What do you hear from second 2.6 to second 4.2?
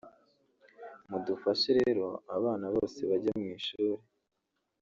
bose bajye mu ishuri